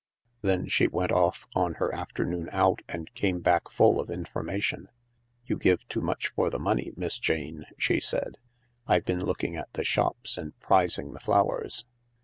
[0.41, 4.87] Then she went off on her afternoon out and came back full of information."
[5.45, 8.39] You give too much for the money, Miss Jane," she said."
[8.87, 11.85] I bin looking at the shops and prizing the flowers.